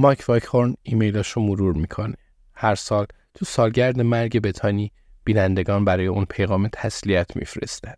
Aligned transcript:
مایک 0.00 0.24
وایکهورن 0.28 0.74
ایمیلاش 0.82 1.30
رو 1.30 1.42
مرور 1.42 1.74
می‌کنه. 1.74 2.14
هر 2.54 2.74
سال 2.74 3.06
تو 3.34 3.44
سالگرد 3.44 4.00
مرگ 4.00 4.40
بتانی 4.40 4.92
بینندگان 5.24 5.84
برای 5.84 6.06
اون 6.06 6.24
پیغام 6.24 6.68
تسلیت 6.72 7.36
میفرستن. 7.36 7.94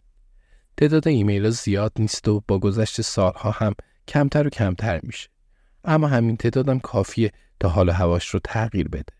تعداد 0.77 1.09
ایمیل 1.09 1.51
زیاد 1.51 1.93
نیست 1.99 2.29
و 2.29 2.43
با 2.49 2.59
گذشت 2.59 3.01
سالها 3.01 3.51
هم 3.51 3.75
کمتر 4.09 4.47
و 4.47 4.51
کمتر 4.51 5.01
میشه. 5.03 5.29
اما 5.85 6.09
همین 6.09 6.37
تعدادم 6.37 6.79
کافیه 6.79 7.33
تا 7.61 7.69
حال 7.69 7.84
و 7.84 7.91
هواش 7.91 8.29
رو 8.29 8.41
تغییر 8.45 8.89
بده. 8.89 9.15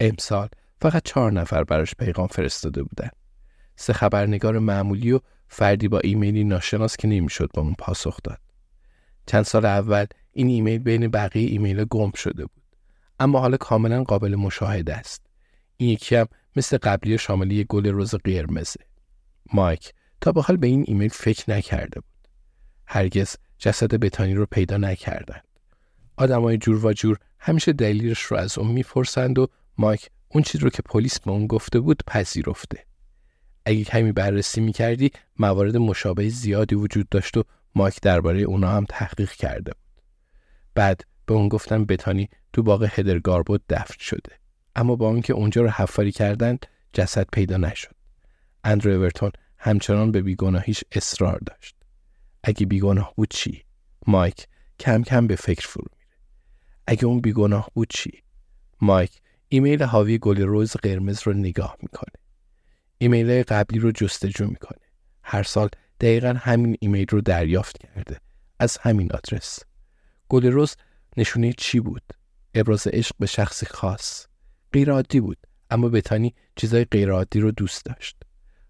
امسال 0.00 0.48
فقط 0.80 1.02
چهار 1.04 1.32
نفر 1.32 1.64
براش 1.64 1.94
پیغام 1.94 2.26
فرستاده 2.26 2.82
بودن. 2.82 3.10
سه 3.76 3.92
خبرنگار 3.92 4.58
معمولی 4.58 5.12
و 5.12 5.20
فردی 5.48 5.88
با 5.88 5.98
ایمیلی 5.98 6.44
ناشناس 6.44 6.96
که 6.96 7.08
نمی‌شد 7.08 7.50
به 7.54 7.62
اون 7.62 7.74
پاسخ 7.78 8.18
داد. 8.24 8.38
چند 9.26 9.42
سال 9.42 9.64
اول 9.64 10.06
این 10.32 10.48
ایمیل 10.48 10.78
بین 10.78 11.08
بقیه 11.08 11.50
ایمیل 11.50 11.84
گم 11.84 12.10
شده 12.12 12.46
بود. 12.46 12.62
اما 13.20 13.40
حالا 13.40 13.56
کاملا 13.56 14.04
قابل 14.04 14.34
مشاهده 14.34 14.94
است. 14.94 15.26
این 15.76 15.90
یکی 15.90 16.16
هم 16.16 16.26
مثل 16.56 16.78
قبلی 16.82 17.18
شامل 17.18 17.49
یه 17.49 17.64
گل 17.68 17.86
رز 17.86 18.14
قرمزه. 18.14 18.80
مایک 19.52 19.92
تا 20.20 20.32
به 20.32 20.42
حال 20.42 20.56
به 20.56 20.66
این 20.66 20.84
ایمیل 20.86 21.08
فکر 21.08 21.50
نکرده 21.50 22.00
بود. 22.00 22.28
هرگز 22.86 23.36
جسد 23.58 23.94
بتانی 23.94 24.34
رو 24.34 24.46
پیدا 24.46 24.76
نکردند. 24.76 25.44
آدمای 26.16 26.58
جورواجور 26.58 27.18
همیشه 27.38 27.72
دلیلش 27.72 28.22
رو 28.22 28.36
از 28.36 28.58
اون 28.58 28.70
می‌پرسند 28.72 29.38
و 29.38 29.46
مایک 29.78 30.10
اون 30.28 30.42
چیز 30.42 30.60
رو 30.60 30.70
که 30.70 30.82
پلیس 30.82 31.20
به 31.20 31.30
اون 31.30 31.46
گفته 31.46 31.80
بود 31.80 32.02
پذیرفته. 32.06 32.84
اگه 33.64 33.84
کمی 33.84 34.12
بررسی 34.12 34.60
می‌کردی 34.60 35.10
موارد 35.38 35.76
مشابه 35.76 36.28
زیادی 36.28 36.74
وجود 36.74 37.08
داشت 37.08 37.36
و 37.36 37.44
مایک 37.74 38.00
درباره 38.00 38.40
اونا 38.40 38.70
هم 38.70 38.84
تحقیق 38.88 39.30
کرده 39.30 39.72
بود. 39.72 40.02
بعد 40.74 41.00
به 41.26 41.34
اون 41.34 41.48
گفتن 41.48 41.84
بتانی 41.84 42.28
تو 42.52 42.62
باغ 42.62 42.88
هدرگاربود 42.90 43.62
دفن 43.68 43.94
شده. 43.98 44.32
اما 44.76 44.96
با 44.96 45.10
اینکه 45.10 45.32
اونجا 45.32 45.62
رو 45.62 45.68
حفاری 45.68 46.12
کردند 46.12 46.66
جسد 46.92 47.26
پیدا 47.32 47.56
نشد. 47.56 47.94
اندرو 48.64 48.92
اورتون 48.92 49.32
همچنان 49.58 50.12
به 50.12 50.22
بیگناهیش 50.22 50.84
اصرار 50.92 51.38
داشت. 51.46 51.76
اگه 52.44 52.66
بیگناه 52.66 53.12
بود 53.16 53.30
چی؟ 53.30 53.64
مایک 54.06 54.46
کم 54.78 55.02
کم 55.02 55.26
به 55.26 55.36
فکر 55.36 55.68
فرو 55.68 55.84
میره. 55.92 56.16
اگه 56.86 57.04
اون 57.04 57.20
بیگناه 57.20 57.70
بود 57.74 57.88
چی؟ 57.90 58.22
مایک 58.80 59.20
ایمیل 59.48 59.82
حاوی 59.82 60.18
گل 60.18 60.42
روز 60.42 60.72
قرمز 60.72 61.22
رو 61.22 61.32
نگاه 61.32 61.76
می‌کنه. 61.82 62.12
ایمیل 62.98 63.42
قبلی 63.42 63.78
رو 63.78 63.92
جستجو 63.92 64.46
می‌کنه. 64.46 64.80
هر 65.22 65.42
سال 65.42 65.68
دقیقا 66.04 66.34
همین 66.38 66.76
ایمیل 66.80 67.06
رو 67.10 67.20
دریافت 67.20 67.78
کرده. 67.78 68.20
از 68.58 68.78
همین 68.78 69.12
آدرس. 69.12 69.58
گل 70.28 70.46
روز 70.46 70.76
نشونه 71.16 71.52
چی 71.52 71.80
بود؟ 71.80 72.02
ابراز 72.54 72.86
عشق 72.86 73.14
به 73.18 73.26
شخصی 73.26 73.66
خاص. 73.66 74.26
غیر 74.72 75.02
بود 75.02 75.38
اما 75.70 75.88
بتانی 75.88 76.34
چیزای 76.56 76.84
غیر 76.84 77.10
عادی 77.10 77.40
رو 77.40 77.50
دوست 77.50 77.84
داشت. 77.84 78.16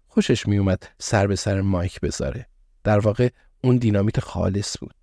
خوشش 0.07 0.47
میومد 0.47 0.83
سر 0.99 1.27
به 1.27 1.35
سر 1.35 1.61
مایک 1.61 1.99
بذاره. 1.99 2.47
در 2.83 2.99
واقع 2.99 3.29
اون 3.63 3.77
دینامیت 3.77 4.19
خالص 4.19 4.77
بود. 4.79 4.95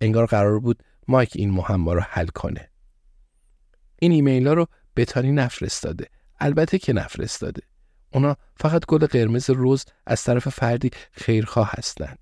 انگار 0.00 0.26
قرار 0.26 0.60
بود 0.60 0.82
مایک 1.08 1.32
این 1.34 1.50
معما 1.50 1.92
رو 1.92 2.00
حل 2.00 2.26
کنه. 2.26 2.70
این 3.98 4.12
ایمیل 4.12 4.46
ها 4.46 4.52
رو 4.52 4.66
بتانی 4.96 5.32
نفرستاده. 5.32 6.08
البته 6.40 6.78
که 6.78 6.92
نفرستاده. 6.92 7.62
اونا 8.14 8.36
فقط 8.56 8.86
گل 8.86 9.06
قرمز 9.06 9.50
روز 9.50 9.84
از 10.06 10.24
طرف 10.24 10.48
فردی 10.48 10.90
خیرخواه 11.12 11.70
هستند. 11.78 12.18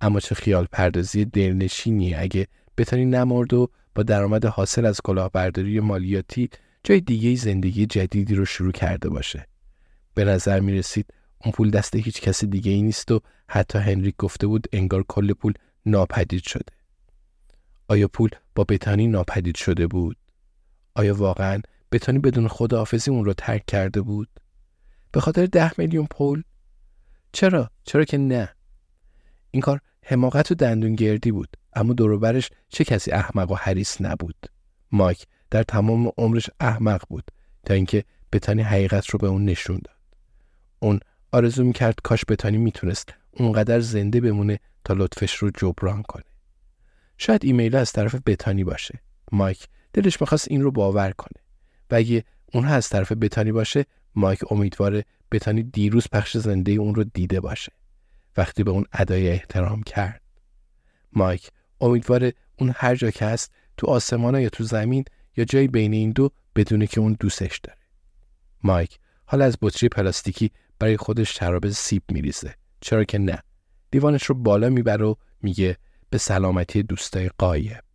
اما 0.00 0.20
چه 0.20 0.34
خیال 0.34 0.66
پردازی 0.72 1.24
دلنشینی 1.24 2.14
اگه 2.14 2.46
بتانی 2.76 3.04
نمرد 3.04 3.54
و 3.54 3.70
با 3.94 4.02
درآمد 4.02 4.44
حاصل 4.44 4.86
از 4.86 5.00
کلاهبرداری 5.04 5.80
مالیاتی 5.80 6.50
جای 6.84 7.00
دیگه 7.00 7.34
زندگی 7.34 7.86
جدیدی 7.86 8.34
رو 8.34 8.44
شروع 8.44 8.72
کرده 8.72 9.08
باشه. 9.08 9.46
به 10.14 10.24
نظر 10.24 10.60
می 10.60 10.72
رسید 10.72 11.06
اون 11.44 11.52
پول 11.52 11.70
دست 11.70 11.96
هیچ 11.96 12.20
کس 12.20 12.44
دیگه 12.44 12.72
ای 12.72 12.82
نیست 12.82 13.10
و 13.10 13.20
حتی 13.48 13.78
هنریک 13.78 14.16
گفته 14.18 14.46
بود 14.46 14.66
انگار 14.72 15.04
کل 15.08 15.32
پول 15.32 15.52
ناپدید 15.86 16.42
شده. 16.42 16.72
آیا 17.88 18.08
پول 18.08 18.30
با 18.54 18.64
بتانی 18.64 19.06
ناپدید 19.06 19.56
شده 19.56 19.86
بود؟ 19.86 20.16
آیا 20.94 21.14
واقعا 21.14 21.60
بتانی 21.92 22.18
بدون 22.18 22.48
خداحافظی 22.48 23.10
اون 23.10 23.24
رو 23.24 23.32
ترک 23.32 23.66
کرده 23.66 24.00
بود؟ 24.00 24.28
به 25.12 25.20
خاطر 25.20 25.46
ده 25.46 25.72
میلیون 25.78 26.06
پول؟ 26.10 26.42
چرا؟ 27.32 27.70
چرا 27.84 28.04
که 28.04 28.18
نه؟ 28.18 28.48
این 29.50 29.60
کار 29.60 29.80
حماقت 30.02 30.50
و 30.50 30.54
دندونگردی 30.54 31.32
بود 31.32 31.56
اما 31.72 31.92
دوروبرش 31.92 32.50
چه 32.68 32.84
کسی 32.84 33.12
احمق 33.12 33.50
و 33.50 33.54
حریص 33.54 34.00
نبود 34.00 34.46
مایک 34.92 35.26
در 35.50 35.62
تمام 35.62 36.12
عمرش 36.18 36.50
احمق 36.60 37.02
بود 37.08 37.30
تا 37.66 37.74
اینکه 37.74 38.04
بتانی 38.32 38.62
حقیقت 38.62 39.06
رو 39.06 39.18
به 39.18 39.26
اون 39.26 39.44
نشون 39.44 39.80
داد 39.84 39.96
اون 40.78 41.00
آرزو 41.32 41.64
می‌کرد 41.64 41.94
کاش 42.02 42.24
بتانی 42.28 42.56
می‌تونست 42.56 43.14
اونقدر 43.30 43.80
زنده 43.80 44.20
بمونه 44.20 44.58
تا 44.84 44.94
لطفش 44.94 45.34
رو 45.34 45.50
جبران 45.50 46.02
کنه 46.02 46.24
شاید 47.18 47.44
ایمیل 47.44 47.76
از 47.76 47.92
طرف 47.92 48.14
بتانی 48.26 48.64
باشه 48.64 49.00
مایک 49.32 49.68
دلش 49.92 50.20
می‌خواست 50.20 50.50
این 50.50 50.62
رو 50.62 50.70
باور 50.70 51.10
کنه 51.10 51.42
و 51.90 51.94
اگه 51.94 52.24
اون 52.52 52.64
از 52.64 52.88
طرف 52.88 53.12
بتانی 53.12 53.52
باشه 53.52 53.86
مایک 54.16 54.52
امیدواره 54.52 55.04
بتانی 55.32 55.62
دیروز 55.62 56.06
پخش 56.12 56.36
زنده 56.36 56.72
اون 56.72 56.94
رو 56.94 57.04
دیده 57.04 57.40
باشه. 57.40 57.72
وقتی 58.36 58.64
به 58.64 58.70
اون 58.70 58.84
ادای 58.92 59.28
احترام 59.28 59.82
کرد. 59.82 60.22
مایک 61.12 61.50
امیدواره 61.80 62.34
اون 62.58 62.72
هر 62.76 62.94
جا 62.94 63.10
که 63.10 63.24
هست 63.24 63.52
تو 63.76 63.86
آسمان 63.86 64.40
یا 64.40 64.48
تو 64.48 64.64
زمین 64.64 65.04
یا 65.36 65.44
جایی 65.44 65.68
بین 65.68 65.92
این 65.92 66.12
دو 66.12 66.30
بدونه 66.56 66.86
که 66.86 67.00
اون 67.00 67.16
دوستش 67.20 67.58
داره. 67.58 67.78
مایک 68.62 68.98
حالا 69.24 69.44
از 69.44 69.58
بطری 69.62 69.88
پلاستیکی 69.88 70.50
برای 70.78 70.96
خودش 70.96 71.38
شراب 71.38 71.68
سیب 71.68 72.02
میریزه. 72.12 72.54
چرا 72.80 73.04
که 73.04 73.18
نه؟ 73.18 73.42
دیوانش 73.90 74.24
رو 74.24 74.34
بالا 74.34 74.68
می‌بره 74.68 75.04
و 75.04 75.14
میگه 75.42 75.76
به 76.10 76.18
سلامتی 76.18 76.82
دوستای 76.82 77.30
قایب. 77.38 77.85